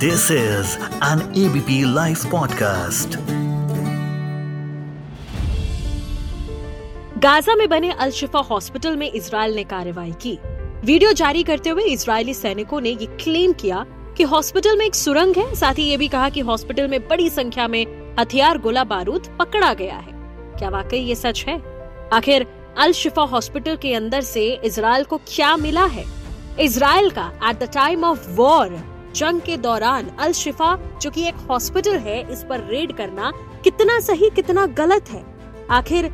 This 0.00 0.30
is 0.30 0.78
an 1.02 1.20
ABP 1.34 1.84
Life 1.96 2.22
podcast. 2.26 3.16
Gaza 7.18 7.54
में 7.54 7.68
बने 7.68 7.90
अल 7.92 8.10
Shifa 8.10 8.38
hospital 8.38 8.96
में 8.96 9.12
इसराइल 9.12 9.54
ने 9.54 9.64
कार्रवाई 9.64 10.12
की। 10.12 10.38
वीडियो 10.84 11.12
जारी 11.12 11.42
करते 11.42 11.70
हुए 11.70 11.82
इजरायली 11.82 12.34
सैनिकों 12.34 12.80
ने 12.80 12.90
ये 12.90 13.06
क्लेम 13.06 13.52
किया 13.52 13.86
कि 14.16 14.22
हॉस्पिटल 14.22 14.76
में 14.76 14.86
एक 14.86 14.94
सुरंग 14.94 15.36
है। 15.36 15.54
साथ 15.54 15.74
ही 15.74 15.82
ये 15.82 15.96
भी 15.96 16.08
कहा 16.08 16.28
कि 16.28 16.40
हॉस्पिटल 16.40 16.88
में 16.88 17.08
बड़ी 17.08 17.30
संख्या 17.30 17.68
में 17.68 18.14
हथियार 18.20 18.58
गोला 18.58 18.84
बारूद 18.84 19.36
पकड़ा 19.38 19.74
गया 19.74 19.96
है। 19.96 20.12
क्या 20.58 20.68
वाकई 20.68 20.98
ये 20.98 21.14
सच 21.14 21.44
है? 21.48 21.62
आखिर 22.12 22.46
अल 22.78 22.92
शिफा 22.92 23.22
हॉस्पिटल 23.22 23.76
के 23.76 23.94
अंदर 23.94 24.20
से 24.20 24.60
इसराइल 24.64 25.04
को 25.04 25.16
क्या 25.16 25.56
मिला 25.56 25.84
है? 25.84 26.04
इसराइल 26.60 27.10
का 27.10 27.32
at 27.50 27.58
the 27.58 27.62
time 27.62 28.04
of 28.04 28.30
war 28.30 28.89
जंग 29.14 29.40
के 29.40 29.56
दौरान 29.56 30.10
अल 30.18 30.32
शिफा, 30.32 30.78
जो 31.02 31.10
कि 31.10 31.26
एक 31.28 31.34
हॉस्पिटल 31.50 31.96
है, 31.98 32.20
इस 32.32 32.44
पर 32.44 32.60
रेड 32.60 32.92
करना 32.92 33.32
कितना 33.64 33.98
सही, 34.00 34.30
कितना 34.30 34.66
गलत 34.66 35.10
है? 35.10 35.24
आखिर 35.70 36.10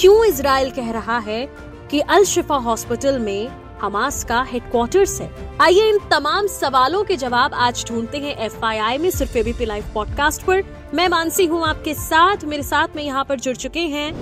क्यों 0.00 0.24
इसराइल 0.24 0.70
कह 0.70 0.90
रहा 0.92 1.18
है 1.18 1.44
कि 1.90 2.00
अल 2.00 2.24
शिफा 2.24 2.56
हॉस्पिटल 2.56 3.18
में 3.18 3.48
हमास 3.80 4.24
का 4.24 4.42
हेडक्वार्टर्स 4.42 5.20
है? 5.20 5.30
आइए 5.60 5.88
इन 5.88 5.98
तमाम 6.10 6.46
सवालों 6.46 7.02
के 7.04 7.16
जवाब 7.16 7.54
आज 7.54 7.84
ढूंढते 7.88 8.18
हैं 8.18 8.36
एफआईआई 8.36 8.98
में, 8.98 9.10
सिर्फ़ 9.10 9.38
एबीपी 9.38 9.64
लाइव 9.64 9.84
पॉडकास्ट 9.94 10.42
पर। 10.42 10.62
मैं 10.94 11.08
मानसी 11.08 11.46
हूँ 11.46 11.64
आपके 11.66 11.94
साथ। 11.94 12.44
मेरे 12.44 12.62
साथ 12.62 12.96
में 12.96 13.02
यहाँ 13.02 13.24
पर 13.24 13.40
जुड़ 13.40 13.56
चुके 13.56 13.80
हैं। 13.80 14.12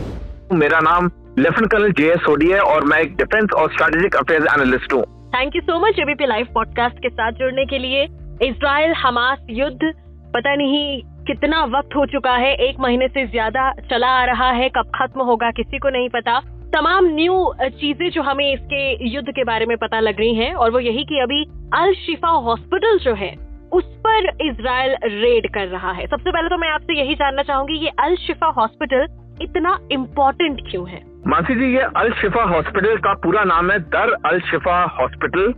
मेरा 0.53 0.81
नाम 0.81 1.11
lieutenant 1.39 1.71
colonel 1.73 1.93
J 1.93 2.13
S 2.13 2.21
Sodhi 2.21 2.51
है 2.51 2.61
और 2.61 2.85
मैं 2.85 2.99
एक 2.99 3.17
डिफेंस 3.17 3.53
और 3.57 3.73
स्ट्रेटेजिक 3.73 4.17
अफेयर्स 4.17 4.53
एनालिस्ट 4.55 4.93
हूँ। 4.93 5.05
Thank 5.33 5.55
you 5.57 5.61
so 5.63 5.79
much 5.81 5.99
ABP 5.99 6.27
live 6.27 6.47
podcast 6.55 6.99
के 6.99 7.09
साथ 7.11 7.33
जुड़ने 7.33 7.65
के 7.67 7.79
लिए। 7.79 8.03
इसराइल 8.43 8.93
हमास 8.95 9.47
युद्ध, 9.51 9.93
पता 10.35 10.55
नहीं 10.55 11.03
कितना 11.27 11.63
वक्त 11.69 11.95
हो 11.97 12.05
चुका 12.07 12.35
है, 12.35 12.55
एक 12.59 12.81
महीने 12.81 13.09
से 13.09 13.27
ज़्यादा 13.27 13.71
चला 13.91 14.09
आ 14.11 14.25
रहा 14.25 14.51
है, 14.51 14.69
कब 14.69 14.91
खत्म 14.95 15.23
होगा 15.23 15.51
किसी 15.51 15.79
को 15.79 15.91
नहीं 15.91 16.09
पता। 16.09 16.39
तमाम 16.73 17.07
न्यू 17.15 17.53
चीज़ें 17.63 18.09
जो 18.11 18.23
हमें 18.23 18.53
इसके 18.53 19.09
युद्ध 19.09 19.29
के 19.29 19.45
बारे 19.45 19.67
में 19.67 19.77
पता 19.79 20.01
लग 20.01 20.21
रही 20.21 20.35
हैं, 20.35 20.53
और 20.55 20.71
वो 20.71 20.81
यही 20.81 21.05
कि 21.05 21.21
अभी 21.21 21.43
अल 21.75 21.95
शिफा 21.97 22.31
हॉस्पिटल 22.41 22.99
जो 22.99 23.15
है, 23.15 23.35
उस 23.73 23.85
पर 24.07 24.29
इसराइल 24.43 24.97
रेड 25.05 25.53
कर 25.55 25.67
रहा 25.69 25.93
है। 25.93 26.07
सबसे 26.07 26.31
पहले 26.31 26.49
तो 26.49 26.59
मैं 26.59 26.71
आपसे 26.71 26.99
यही 26.99 27.15
जानना 27.15 27.43
चाहूँगी, 27.43 27.79
ये 27.79 27.91
अल 28.01 28.17
शिफा 28.19 28.53
हॉस्पिटल 28.59 29.07
इतना 29.43 29.79
इम्पोर्टेंट 29.93 30.61
क्यों 30.71 30.89
है? 30.89 31.01
मानसी 31.27 31.55
जी 31.55 31.75
ये 31.75 31.83
अल 31.97 32.13
शिफा 32.13 32.43
हॉस्पिटल 32.43 32.97
का 32.97 33.15
पूरा 33.15 33.45
नाम 33.45 33.71
है 33.71 33.79
दर 33.79 34.13
अल 34.27 34.41
शिफा 34.41 34.83
हॉस्पिटल। 34.85 35.55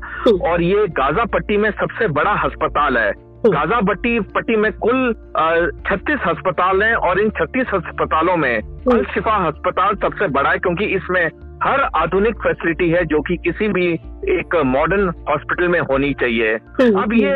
और 0.51 0.63
ये 0.63 0.87
गाजा 0.89 1.25
पट्टी 1.25 1.57
में 1.57 1.71
सबसे 1.71 2.09
बड़ा 2.09 2.31
अस्पताल 2.31 2.99
है। 2.99 3.13
गाजा 3.47 3.81
पट्टी 3.81 4.21
पट्टी 4.21 4.57
में 4.57 4.73
कुल 4.73 5.13
छत्तीस 5.89 6.21
अस्पताल 6.29 6.83
हैं 6.83 6.95
और 6.95 7.21
इन 7.21 7.31
छत्तीस 7.31 7.67
अस्पतालों 7.75 8.37
में 8.37 8.57
अल 8.93 9.05
शिफा 9.05 9.37
अस्पताल 9.47 9.95
सबसे 9.95 10.29
बड़ा 10.29 10.51
है 10.51 10.59
क्योंकि 10.59 10.85
इसमें 10.85 11.27
हर 11.63 11.81
आधुनिक 11.97 12.35
फैसिलिटी 12.35 12.91
है 12.91 13.05
जो 13.05 13.21
कि 13.21 13.37
किसी 13.37 13.69
भी 13.69 13.87
एक 14.29 14.57
मॉडर्न 14.67 15.09
हॉस्पिटल 15.29 15.69
में 15.69 15.81
होनी 15.81 16.13
चाहिए। 16.13 16.55
अब 16.55 17.13
ये 17.13 17.35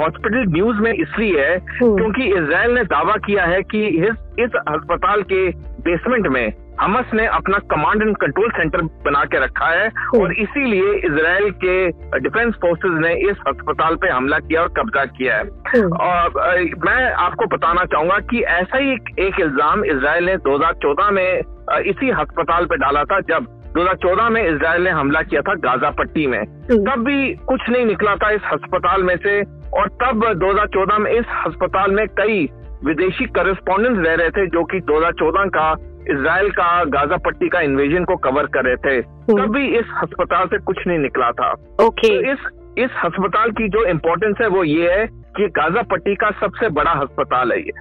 हॉस्पिटल 0.00 0.44
न्यूज़ 0.52 0.76
में 0.76 0.92
इसलिए 0.92 1.44
है 1.46 1.58
क्योंकि 1.78 2.24
इसराइल 2.24 2.72
ने 2.72 2.84
दावा 2.84 3.16
किया 3.16 3.44
है 3.44 3.62
कि 3.62 3.86
इस 3.86 4.16
इस 4.38 4.56
अस्पताल 4.68 5.22
के 5.22 5.48
बेसमेंट 5.88 6.26
में 6.26 6.52
हमस 6.80 7.10
ने 7.14 7.26
अपना 7.26 7.58
कमांड 7.70 8.02
एंड 8.02 8.16
कंट्रोल 8.16 8.50
सेंटर 8.50 8.82
बना 9.04 9.24
के 9.24 9.38
रखा 9.44 9.66
है 9.66 9.88
और 10.20 10.32
इसीलिए 10.32 10.92
इसराइल 11.06 11.50
के 11.64 11.74
डिफेंस 12.20 12.54
फोर्सेस 12.54 12.92
ने 13.00 13.14
इस 13.30 13.36
अस्पताल 13.46 13.96
पे 13.96 14.08
हमला 14.08 14.38
किया 14.38 14.62
और 14.62 14.68
कब्जा 14.68 15.04
किया 15.04 15.36
है। 15.36 15.82
और 15.82 16.60
मैं 16.84 17.12
आपको 17.12 17.46
बताना 17.46 17.84
चाहूँगा 17.84 18.18
कि 18.30 18.42
ऐसा 18.42 18.78
ही 18.78 18.92
एक, 18.92 19.08
एक 19.18 19.40
इल्ज़ाम 19.40 19.84
इसराइल 19.84 20.24
ने 20.24 20.36
2014 20.36 21.10
में 21.10 21.40
इसी 21.86 22.10
अस्पताल 22.10 22.66
पे 22.66 22.76
डाला 22.76 23.04
था 23.04 23.20
जब 23.20 23.46
2014 23.78 24.28
में 24.28 24.42
इसराइल 24.42 24.82
ने 24.82 24.90
हमला 24.90 25.22
किया 25.22 25.40
था 25.40 25.54
गाजा 25.66 25.90
पट्टी 25.90 26.26
में। 26.26 26.44
तब 26.68 27.04
भी 27.04 27.34
कुछ 27.48 27.68
नहीं 27.70 27.84
निकला 27.86 28.14
था 28.16 28.30
इस 28.30 28.42
अस्पताल 28.52 29.02
में 29.02 29.16
से 29.16 29.40
और 29.80 29.88
तब 30.02 30.24
2014 30.44 30.98
में 30.98 31.10
इस 31.12 31.26
अस्पताल 31.46 31.90
में 31.90 32.06
कई 32.08 32.48
विदेशी 32.84 33.24
करेस्पॉन्डेंट 33.26 34.06
रह 34.06 34.14
रहे 34.14 34.30
थे 34.30 34.46
जो 34.46 34.64
कि 34.64 34.80
2014 34.80 35.48
का 35.48 35.70
इसराइल 36.10 36.50
का 36.50 36.68
गाजा 36.90 37.16
पट्टी 37.24 37.48
का 37.48 37.60
इन्वेजन 37.60 38.04
को 38.04 38.16
कवर 38.16 38.46
कर 38.46 38.64
रहे 38.64 38.76
थे। 38.76 39.00
तब 39.00 39.52
भी 39.54 39.66
इस 39.78 39.92
अस्पताल 40.02 40.46
से 40.46 40.58
कुछ 40.58 40.86
नहीं 40.86 40.98
निकला 40.98 41.30
था। 41.32 41.50
ओके 41.80 42.08
तो 42.08 42.32
इस 42.32 42.46
इस 42.78 42.90
अस्पताल 43.04 43.50
की 43.50 43.68
जो 43.68 43.84
इम्पोर्टेंस 43.86 44.36
है 44.40 44.48
वो 44.48 44.62
ये 44.64 44.92
है 44.92 45.06
कि 45.36 45.46
गाजा 45.56 45.82
पट्टी 45.82 46.14
का 46.14 46.30
सबसे 46.40 46.68
बड़ा 46.70 46.90
अस्पताल 46.90 47.52
है 47.52 47.58
ये। 47.58 47.72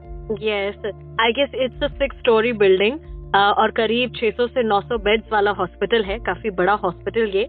Yes 0.41 0.85
I 1.21 1.31
guess 1.33 1.51
it's 1.55 1.83
a 1.83 1.87
six 1.87 2.17
storey 2.17 2.53
building 2.53 2.97
और 3.35 3.71
करीब 3.71 4.11
600 4.13 4.47
से 4.47 4.63
900 4.63 4.97
बेड्स 4.99 5.29
वाला 5.33 5.51
हॉस्पिटल 5.51 6.03
है 6.03 6.17
काफ़ी 6.19 6.49
बड़ा 6.49 6.73
हॉस्पिटल 6.83 7.31
ये। 7.35 7.45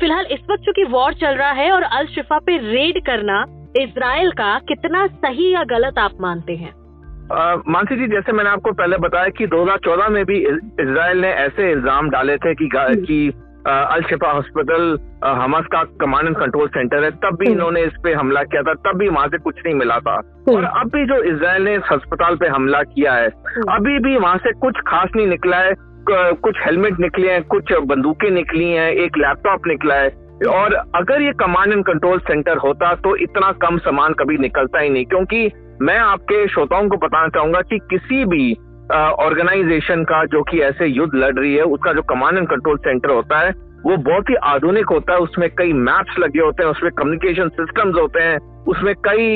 फ़िलहाल 0.00 0.26
इस 0.30 0.40
वक्त 0.50 0.62
चूँकि 0.62 0.84
वॉर 0.84 1.14
चल 1.14 1.36
रहा 1.36 1.50
है 1.52 1.70
और 1.72 1.82
अल 1.82 2.06
शिफा 2.06 2.38
पे 2.38 2.56
रेड 2.64 3.04
करना 3.06 3.44
इसराइल 3.78 4.30
का 4.32 4.58
कितना 4.68 5.06
सही 5.06 5.52
या 5.54 5.64
गलत 5.64 5.98
आप 5.98 6.20
मानते 6.20 6.54
हैं? 6.54 6.72
मानसी 7.32 7.96
जी 7.96 8.06
जैसे 8.06 8.32
मैंने 8.32 8.50
आपको 8.50 8.72
पहले 8.72 8.96
बताया 8.98 9.28
कि 9.30 9.46
2014 9.46 10.08
में 10.08 10.24
भी 10.24 10.38
इसराइल 10.38 11.20
ने 11.20 11.28
ऐसे 11.38 11.70
इल्ज़ाम 11.72 12.10
डाले 12.10 12.36
थे 12.36 12.54
कि 12.54 12.68
कि 12.74 13.18
अल 13.66 14.02
शिफा 14.02 14.30
हॉस्पिटल 14.30 14.84
हमास 15.24 15.64
का 15.72 15.82
कमांड 16.00 16.26
एंड 16.26 16.36
कंट्रोल 16.36 16.68
सेंटर 16.68 17.04
है 17.04 17.10
तब 17.16 17.36
भी 17.38 17.46
हम्म। 17.46 17.54
इन्होंने 17.54 17.82
इस 17.82 17.96
पे 18.04 18.12
हमला 18.12 18.42
किया 18.44 18.62
था 18.62 18.74
तब 18.82 18.98
भी 18.98 19.08
वहाँ 19.08 19.28
से 19.28 19.38
कुछ 19.38 19.54
नहीं 19.64 19.74
मिला 19.74 19.98
था 20.00 20.14
हम्म। 20.14 20.54
और 20.54 20.64
अब 20.64 20.90
भी 20.90 21.04
जो 21.06 21.20
इसराइल 21.24 21.62
ने 21.62 21.74
इस 21.74 21.92
अस्पताल 21.92 22.36
पे 22.36 22.48
हमला 22.48 22.82
किया 22.84 23.14
है 23.14 23.26
हम्म। 23.26 23.74
अभी 23.74 23.98
भी 23.98 24.16
वहाँ 24.16 24.36
से 24.38 24.52
कुछ 24.58 24.80
खास 24.86 25.10
नहीं 25.16 25.26
निकला 25.26 25.56
है 25.56 25.72
कुछ 26.08 26.56
हेलमेट 26.66 27.00
निकले 27.00 27.32
हैं 27.32 27.42
कुछ 27.48 27.72
बंदूकें 27.86 28.30
निकली 28.30 28.70
हैं 28.70 28.90
एक 29.00 29.18
लैपटॉप 29.18 29.66
निकला 29.66 29.94
है 29.94 30.10
और 30.50 30.74
अगर 30.94 31.22
ये 31.22 31.32
कमांड 31.34 31.72
एंड 31.72 31.84
कंट्रोल 31.84 32.18
सेंटर 32.20 32.56
होता 32.58 32.94
तो 33.00 33.16
इतना 33.20 33.52
कम 33.60 33.78
सामान 33.80 34.12
कभी 34.12 34.38
निकलता 34.38 34.80
ही 34.80 34.90
नहीं 34.90 35.04
क्योंकि 35.06 35.48
मैं 35.82 35.98
आपके 35.98 36.48
श्रोताओं 36.48 36.88
को 36.88 36.96
बताना 36.96 37.28
चाहूँगा 37.28 37.60
कि 37.60 37.78
किसी 37.78 38.24
भी 38.24 38.52
ऑर्गेनाइजेशन 38.94 40.04
का 40.04 40.24
जो 40.24 40.42
कि 40.42 40.60
ऐसे 40.60 40.86
युद्ध 40.86 41.14
लड़ 41.14 41.34
रही 41.38 41.54
है, 41.54 41.62
उसका 41.62 41.92
जो 41.92 42.02
कमांड 42.02 42.38
एंड 42.38 42.48
कंट्रोल 42.48 42.76
सेंटर 42.76 43.10
होता 43.10 43.38
है 43.38 43.52
वो 43.86 43.96
बहुत 44.02 44.30
ही 44.30 44.34
आधुनिक 44.44 44.88
होता 44.90 45.12
है 45.12 45.18
उसमें 45.20 45.48
कई 45.50 45.72
मैप्स 45.80 46.18
लगे 46.18 46.40
होते 46.40 46.62
हैं 46.62 46.70
उसमें 46.70 46.90
कम्युनिकेशन 46.92 47.48
सिस्टम्स 47.56 47.98
होते 47.98 48.22
हैं 48.22 48.38
उसमें 48.66 48.94
कई 49.04 49.26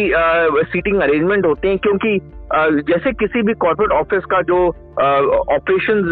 सीटिंग 0.71 1.01
अरेंजमेंट 1.01 1.47
होते 1.47 1.69
हैं 1.69 1.79
क्योंकि 1.79 2.19
जैसे 2.89 3.13
किसी 3.13 3.43
भी 3.43 3.53
कॉर्पोरेट 3.55 3.93
ऑफ़िस 3.93 4.25
का 4.25 4.41
जो 4.43 4.59
ऑपरेशन 5.55 6.03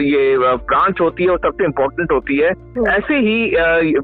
ये 0.00 0.36
ब्रांच 0.38 1.00
होती 1.00 1.24
है 1.24 1.30
वो 1.30 1.36
सबसे 1.38 1.64
इम्पोर्टेंट 1.64 2.12
होती 2.12 2.38
है 2.38 2.50
हम्म। 2.50 2.86
ऐसे 2.88 3.18
ही 3.18 3.38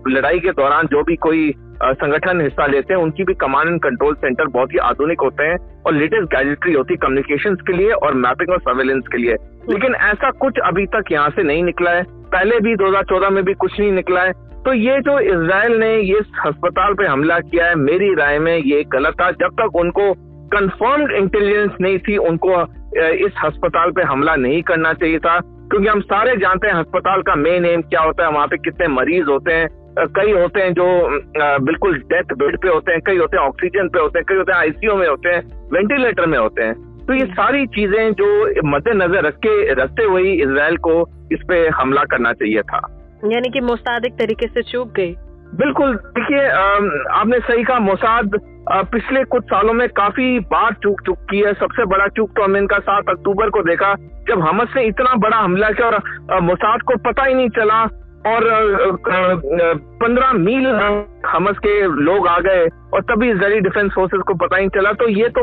लड़ाई 0.08 0.40
के 0.40 0.52
दौरान 0.52 0.86
जो 0.86 1.02
भी 1.02 1.16
कोई 1.18 1.52
संगठन 1.82 2.40
हिस्सा 2.40 2.66
लेते 2.66 2.94
हैं 2.94 3.00
उनकी 3.00 3.24
भी 3.24 3.34
कमांड 3.34 3.68
एंड 3.68 3.80
कंट्रोल 3.82 4.14
सेंटर 4.14 4.46
बहुत 4.48 4.72
ही 4.72 4.78
आधुनिक 4.84 5.20
होते 5.20 5.44
हैं 5.44 5.56
और 5.86 5.94
लेटेस्ट 5.94 6.34
गैजेटरी 6.34 6.72
होती 6.72 6.94
है 6.94 6.96
कम्युनिकेशन 6.96 7.54
के 7.66 7.76
लिए 7.76 7.90
और 7.98 8.14
मैपिंग 8.20 8.50
और 8.50 8.60
सर्वेलेंस 8.60 9.08
के 9.12 9.18
लिए। 9.18 9.36
लेकिन 9.70 9.94
ऐसा 9.94 10.30
कुछ 10.30 10.58
अभी 10.64 10.86
तक 10.86 11.12
यहाँ 11.12 11.30
से 11.30 11.42
नहीं 11.42 11.62
निकला 11.64 11.90
है। 11.90 12.02
पहले 12.32 12.58
भी 12.60 12.74
2014 12.76 13.30
में 13.30 13.44
भी 13.44 13.54
कुछ 13.54 13.78
नहीं 13.80 13.92
निकला 13.92 14.22
है। 14.22 14.32
तो 14.64 14.72
ये 14.72 15.00
जो 15.00 15.18
इसराइल 15.20 15.76
ने 15.78 15.94
ये 15.96 16.18
अस्पताल 16.46 16.94
पे 16.94 17.06
हमला 17.06 17.38
किया 17.40 17.66
है, 17.66 17.74
मेरी 17.74 18.14
राय 18.14 18.38
में 18.38 18.56
ये 18.56 18.82
गलत 18.84 19.14
था। 19.20 19.30
जब 19.30 19.56
तक 19.60 19.76
उनको 19.76 20.12
कंफर्म्ड 20.48 21.12
इंटेलिजेंस 21.12 21.70
नहीं 21.80 21.98
थी, 21.98 22.16
उनको 22.16 22.62
इस 23.26 23.32
अस्पताल 23.44 23.90
पे 23.90 24.02
हमला 24.02 24.36
नहीं 24.36 24.62
करना 24.62 24.92
चाहिए 24.92 25.18
था। 25.18 25.38
क्योंकि 25.40 25.88
हम 25.88 26.00
सारे 26.00 26.36
जानते 26.36 26.68
हैं 26.68 26.74
अस्पताल 26.74 27.22
का 27.22 27.34
मेन 27.34 27.64
एम 27.66 27.82
क्या 27.82 28.00
होता 28.00 28.24
है। 28.24 28.30
वहाँ 28.32 28.46
पे 28.46 28.56
कितने 28.56 28.88
मरीज़ 28.88 29.30
होते 29.30 29.52
हैं 29.52 29.68
कई 30.16 30.32
होते 30.32 30.60
हैं 30.60 30.72
जो 30.72 30.84
बिल्कुल 31.64 31.98
डेथ 32.12 32.34
बेड 32.38 32.56
पे 32.58 32.68
होते 32.68 32.92
हैं, 32.92 33.00
कई 33.06 33.16
होते 33.16 33.36
हैं 33.36 33.44
ऑक्सीजन 33.44 33.88
पे 33.88 34.00
होते 34.00 34.18
हैं, 34.18 34.24
कई 34.28 34.36
होते 34.36 34.52
हैं 34.52 34.58
आईसीयू 34.58 34.94
में 34.94 35.08
होते 35.08 35.28
हैं 35.28 35.68
वेंटिलेटर 35.72 36.26
में 36.26 36.38
होते 36.38 36.62
हैं। 36.62 36.74
तो 37.06 37.14
ये 37.14 37.24
सारी 37.32 37.66
चीज़ें 37.68 38.12
जो 38.12 38.26
मद्देनजर 38.66 39.24
रख 39.26 39.34
के 39.36 39.74
रखते 39.74 40.04
हुए 40.04 40.22
इसराइल 40.34 40.76
को 40.86 40.94
इस 41.32 41.42
पे 41.48 41.56
हमला 41.76 42.04
करना 42.10 42.32
चाहिए 42.32 42.62
था। 42.62 42.80
यानी 43.24 43.50
कि 43.50 43.60
मोसाद 43.62 44.04
एक 44.04 44.14
तरीके 44.14 44.46
से 44.46 44.62
चूक 44.62 44.92
गई 44.96 45.14
बिल्कुल 45.56 45.94
देखिए 46.14 46.46
आपने 46.48 47.38
सही 47.40 47.64
कहा 47.64 47.78
मोसाद 47.80 48.30
पिछले 48.92 49.22
कुछ 49.24 49.44
सालों 49.44 49.72
में 49.72 49.88
काफ़ी 49.88 50.38
बार 50.52 50.74
चूक 50.82 51.00
चुकी 51.06 51.40
है। 51.40 51.52
सबसे 51.54 51.84
बड़ा 51.86 52.06
चूक 52.08 52.30
तो 52.36 52.42
हमने 52.42 52.58
इनका 52.58 52.78
सात 52.80 53.08
अक्टूबर 53.08 53.50
को 53.50 53.62
देखा 53.62 53.94
जब 54.28 54.40
हमस 54.40 54.72
ने 54.76 54.84
इतना 54.84 55.14
बड़ा 55.18 55.36
हमला 55.36 55.70
किया 55.70 55.86
और 55.88 56.40
मोसाद 56.42 56.82
को 56.82 56.96
पता 57.02 57.24
ही 57.24 57.34
नहीं 57.34 57.48
चला 57.58 57.84
और 58.26 58.44
पंद्रह 60.02 60.32
मील 60.34 60.66
हमस 61.26 61.58
के 61.58 61.80
लोग 62.04 62.26
आ 62.28 62.38
गए 62.40 62.66
और 62.94 63.02
तभी 63.02 63.30
इसराइली 63.30 63.60
डिफेंस 63.60 63.90
फोर्सेस 63.94 64.20
को 64.26 64.34
पता 64.36 64.56
ही 64.56 64.68
चला। 64.68 64.92
तो 64.92 65.08
ये 65.10 65.28
तो 65.28 65.42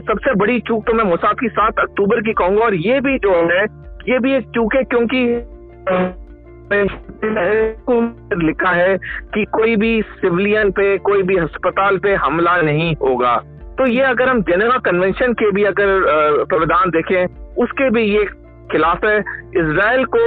सबसे 0.00 0.34
बड़ी 0.34 0.58
चूक 0.60 0.86
तो 0.86 0.94
मैं 0.94 1.04
मोसाद 1.04 1.40
की 1.40 1.48
सात 1.48 1.78
अक्टूबर 1.80 2.20
की 2.20 2.32
कहूँगा 2.32 2.64
और 2.64 2.74
ये 2.76 3.00
भी 3.00 3.18
जो 3.18 3.32
है, 3.50 3.64
ये 4.08 4.18
भी 4.18 4.32
एक 4.36 4.46
चूक 4.54 4.74
है 4.74 4.82
क्योंकि 4.84 5.24
लिखा 8.46 8.70
है 8.70 8.96
कि 9.34 9.44
कोई 9.52 9.76
भी 9.76 10.00
सिविलियन 10.02 10.70
पे, 10.70 10.96
कोई 10.98 11.22
भी 11.22 11.36
अस्पताल 11.36 11.98
पे 11.98 12.14
हमला 12.16 12.56
नहीं 12.62 12.94
होगा। 13.02 13.36
तो 13.78 13.86
ये 13.86 14.02
अगर 14.04 14.28
हम 14.28 14.40
जेनेवा 14.42 14.76
कन्वेंशन 14.84 15.32
के 15.32 15.50
भी 15.50 15.64
अगर 15.64 16.44
प्रावधान 16.44 16.90
देखें, 16.90 17.24
उसके 17.56 17.90
भी 17.90 18.02
ये 18.04 18.24
खिलाफ 18.72 19.04
है। 19.04 19.18
इसराइल 19.56 20.04
को 20.14 20.24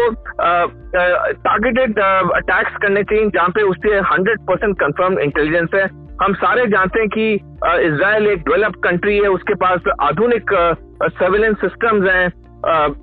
टारगेटेड 1.40 2.00
अटैक्स 2.00 2.78
करने 2.82 3.04
चाहिए, 3.04 3.26
जहाँ 3.28 3.50
पे 3.50 3.62
उससे 3.66 3.98
हंड्रेड 4.12 4.40
परसेंट 4.48 4.76
कंफर्म 4.80 5.20
इंटेलिजेंस 5.20 5.70
है। 5.76 5.86
हम 6.22 6.34
सारे 6.36 6.66
जानते 6.68 7.00
हैं 7.00 7.10
कि 7.10 7.34
इसराइल 7.34 8.28
एक 8.28 8.40
डेवलप 8.40 8.76
कंट्री 8.84 9.18
है, 9.18 9.28
उसके 9.30 9.56
पास 9.56 9.94
आधुनिक 10.02 10.54
सर्विलेंस 11.04 11.58
सिस्टम्स 11.58 12.10
हैं। 12.10 12.30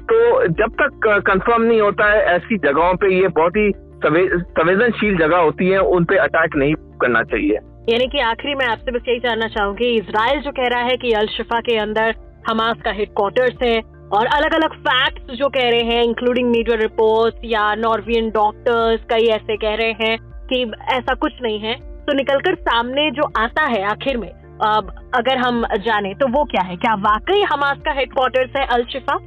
तो 0.05 0.47
जब 0.49 0.73
तक 0.81 1.07
कंफर्म 1.27 1.63
नहीं 1.63 1.81
होता 1.81 2.11
है, 2.11 2.23
ऐसी 2.35 2.59
जगहों 2.59 2.95
पे 2.95 3.15
ये 3.15 3.29
बहुत 3.31 3.57
ही 3.57 3.71
संवेदनशील 4.05 5.17
जगह 5.19 5.37
होती 5.39 5.69
है, 5.69 5.79
उन 5.79 6.05
पे 6.05 6.17
अटैक 6.19 6.57
नहीं 6.57 6.75
करना 7.01 7.23
चाहिए। 7.25 7.59
यानी 7.89 8.07
कि 8.07 8.21
आखिरी 8.23 8.55
मैं 8.55 8.67
आपसे 8.67 8.93
बस 8.93 9.09
यही 9.09 9.19
जानना 9.21 9.47
चाहूँगी 9.49 9.89
इसराइल 9.97 10.41
जो 10.41 10.51
कह 10.51 10.69
रहा 10.69 10.83
है 10.83 10.97
कि 10.97 11.13
अल 11.13 11.27
शिफा 11.27 11.61
के 11.61 11.77
अंदर 11.79 12.15
हमास 12.49 12.77
का 12.85 12.91
हेडक्वार्टर्स 12.91 13.63
है 13.63 13.77
और 14.15 14.27
अलग 14.27 14.55
अलग 14.55 14.75
फैक्ट्स 14.81 15.35
जो 15.35 15.49
कह 15.49 15.69
रहे 15.71 15.83
हैं 15.83 16.03
इंक्लूडिंग 16.03 16.51
मीडिया 16.51 16.77
रिपोर्ट्स 16.81 17.41
या 17.45 17.75
नॉर्वियन 17.75 18.29
डॉक्टर्स 18.31 19.01
कई 19.11 19.27
ऐसे 19.37 19.57
कह 19.57 19.75
रहे 19.75 19.93
हैं 20.01 20.17
कि 20.49 20.61
ऐसा 20.93 21.15
कुछ 21.15 21.41
नहीं 21.43 21.59
है। 21.61 21.75
तो 22.07 22.13
निकलकर 22.13 22.55
सामने 22.61 23.11
जो 23.11 23.29
आता 23.39 23.65
है 23.65 23.83
आखिर 23.85 24.17
में, 24.17 24.29
अब 24.65 24.93
अगर 25.15 25.39
हम 25.39 25.65
जाने 25.87 26.15
तो 26.15 26.29
वो 26.29 26.45
क्या 26.45 26.63
है? 26.63 26.77
क्या 26.77 26.95
वाकई 27.01 27.43
हमास 27.53 27.79
का 27.79 27.93
हेडक्वार्टर्स 27.93 28.57
है 28.57 28.67
अलशिफा 28.67 29.19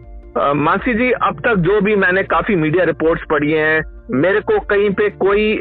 मानसी 0.55 0.93
जी, 0.93 1.11
अब 1.11 1.39
तक 1.39 1.55
जो 1.57 1.79
भी 1.81 1.95
मैंने 1.95 2.23
काफ़ी 2.23 2.55
मीडिया 2.55 2.83
रिपोर्ट्स 2.83 3.23
पढ़ी 3.29 3.51
हैं, 3.51 3.81
मेरे 4.15 4.39
को 4.41 4.59
कहीं 4.65 4.89
पे 4.89 5.09
कोई 5.17 5.59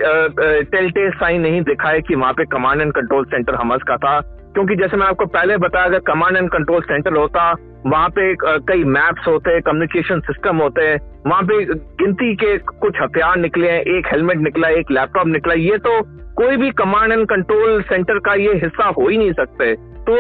टेलटे 0.72 1.11
साइन 1.11 1.40
नहीं 1.40 1.62
दिखा 1.62 1.88
है 1.88 2.00
कि 2.00 2.14
वहाँ 2.14 2.32
पे 2.32 2.44
command 2.44 2.81
and 2.81 2.93
control 2.93 3.25
centre 3.25 3.55
Hamas 3.55 3.82
का 3.82 3.96
था। 3.96 4.20
क्योंकि 4.55 4.75
जैसे 4.76 4.96
मैं 4.96 5.06
आपको 5.06 5.26
पहले 5.26 5.56
बताया, 5.56 5.84
अगर 5.84 5.99
कमांड 6.06 6.37
एंड 6.37 6.49
कंट्रोल 6.50 6.82
सेंटर 6.82 7.17
होता 7.17 7.52
वहाँ 7.86 8.08
पे 8.08 8.34
कई 8.42 8.84
मैप्स 8.84 9.26
होते 9.28 9.50
हैं 9.50 9.62
कम्युनिकेशन 9.62 10.20
सिस्टम 10.20 10.56
होते 10.56 10.86
हैं 10.86 10.98
वहाँ 11.26 11.42
पे 11.42 11.64
गिनती 11.64 12.34
के 12.36 12.56
कुछ 12.58 13.00
हथियार 13.02 13.36
निकले 13.38 13.70
हैं 13.70 13.80
एक 13.96 14.06
हेलमेट 14.06 14.38
निकला 14.40 14.68
एक 14.78 14.90
लैपटॉप 14.90 15.26
निकला 15.26 15.54
ये 15.54 15.78
तो 15.86 16.00
कोई 16.36 16.56
भी 16.56 16.70
कमांड 16.78 17.12
एंड 17.12 17.26
कंट्रोल 17.28 17.82
सेंटर 17.82 18.18
का 18.18 18.34
ये 18.34 18.54
हिस्सा 18.54 18.86
हो 18.88 19.08
ही 19.08 19.16
नहीं 19.18 19.32
सकते। 19.32 19.74
तो 20.08 20.16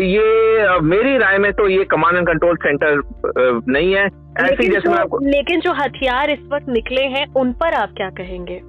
ये 0.00 0.78
मेरी 0.82 1.16
राय 1.18 1.38
में 1.38 1.52
तो 1.52 1.68
ये 1.68 1.84
कमांड 1.84 2.16
एंड 2.16 2.26
कंट्रोल 2.26 2.56
सेंटर 2.56 3.02
नहीं 3.68 3.92
है। 3.94 4.04
ऐसे 4.40 4.68
जैसे 4.68 4.90
मैं 4.90 4.98
आपको 4.98 5.18
लेकिन 5.26 5.60
जो 5.60 5.72
हथियार 5.80 6.30
इस 6.30 6.46
वक्त 6.52 6.68
निकले 6.68 7.02
हैं 7.16 7.26
उन 7.36 7.52
पर 7.52 7.74
आप 7.74 7.92
क्या 7.96 8.08
कहेंगे? 8.16 8.60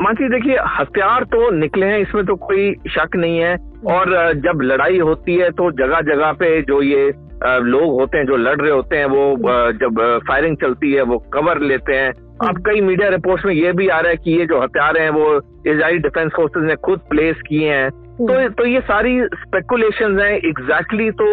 मानसी 0.00 0.28
देखिए 0.28 0.56
हथियार 0.74 1.24
तो 1.32 1.50
निकले 1.56 1.86
हैं 1.86 1.98
इसमें 1.98 2.24
तो 2.26 2.34
कोई 2.46 2.72
शक 2.88 3.16
नहीं 3.16 3.38
है। 3.38 3.54
और 3.88 4.32
जब 4.44 4.60
लड़ाई 4.62 4.98
होती 5.00 5.36
है 5.36 5.50
तो 5.52 5.70
जगह 5.78 6.00
जगह 6.04 6.32
पे 6.38 6.60
जो 6.62 6.80
ये 6.82 7.10
लोग 7.44 7.90
होते 7.90 8.18
हैं, 8.18 8.26
जो 8.26 8.36
लड़ 8.36 8.60
रहे 8.60 8.70
होते 8.70 8.96
हैं, 8.96 9.06
वो 9.06 9.36
जब 9.74 10.00
फायरिंग 10.28 10.56
चलती 10.56 10.92
है, 10.92 11.02
वो 11.02 11.18
कवर 11.32 11.60
लेते 11.62 11.94
हैं। 11.94 12.12
अब 12.42 12.58
कई 12.66 12.80
मीडिया 12.80 13.08
रिपोर्ट्स 13.08 13.44
में 13.46 13.52
ये 13.54 13.72
भी 13.72 13.88
आ 13.88 13.98
रहा 14.00 14.10
है 14.10 14.16
कि 14.16 14.30
ये 14.30 14.46
जो 14.46 14.60
हथियार 14.60 14.98
हैं, 14.98 15.10
वो 15.10 15.36
इसराइली 15.66 15.98
डिफेंस 15.98 16.32
फोर्सेज 16.36 16.64
ने 16.64 16.74
खुद 16.76 17.00
प्लेस 17.10 17.36
किए 17.48 17.70
हैं। 17.70 17.90
तो 18.18 18.48
तो 18.50 18.66
ये 18.66 18.80
सारी 18.80 19.18
स्पेकुलेशन 19.34 20.18
हैं। 20.20 20.32
एग्जैक्टली 20.40 21.10
तो 21.12 21.26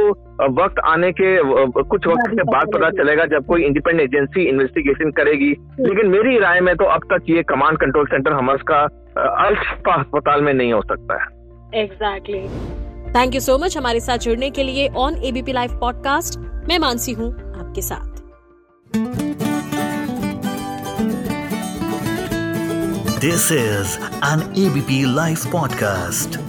वक्त 0.54 0.80
आने 0.86 1.12
के 1.12 1.36
कुछ 1.82 2.08
वक्त 2.08 2.30
के 2.30 2.44
बाद 2.44 2.74
पता 2.74 2.90
चलेगा 2.92 3.26
जब 3.34 3.46
कोई 3.48 3.64
इंडिपेंडेंट 3.64 4.10
एजेंसी 4.10 4.44
इन्वेस्टिगेशन 4.44 5.12
करेगी। 5.12 5.50
लेकिन 5.80 6.10
मेरी 6.10 6.38
राय 6.40 6.60
में 6.62 6.76
तो 6.76 6.86
अब 6.86 7.08
तक 7.14 7.30
ये 7.30 7.44
कमांड 7.50 7.78
कंट्रोल 7.78 8.06
सेंटर 8.06 8.34
हमर्स 8.34 8.62
का 8.72 8.82
अल्फ़ा 9.46 9.94
अस्पताल 9.94 10.42
में 10.42 10.54
नहीं 10.54 10.74
हो 10.74 10.82
सकता 10.82 11.22
है। 11.24 11.82
Exactly 11.84 12.46
thank 13.16 13.36
you 13.36 13.42
so 13.42 13.58
much 13.58 13.78
हमारे 13.78 14.00
साथ 14.00 14.18
जुड़ने 14.18 14.50
के 14.50 14.64
लिए 14.64 14.88
ऑन 14.88 15.16
एबीपी 15.16 15.54
लाइव 15.54 15.80
पॉडकास्ट 15.80 16.40
मैं 16.40 16.80
मानसी 16.80 17.12
हूँ 17.12 17.32
आपके 17.34 17.82
साथ। 17.82 18.14
This 23.20 23.52
is 23.52 23.98
an 24.26 24.54
ABP 24.58 25.16
live 25.16 25.38
podcast 25.52 26.43